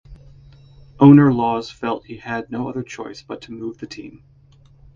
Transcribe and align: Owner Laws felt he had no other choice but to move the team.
Owner 0.99 1.31
Laws 1.31 1.69
felt 1.69 2.07
he 2.07 2.17
had 2.17 2.49
no 2.49 2.67
other 2.67 2.81
choice 2.81 3.21
but 3.21 3.39
to 3.43 3.51
move 3.51 3.77
the 3.77 3.85
team. 3.85 4.23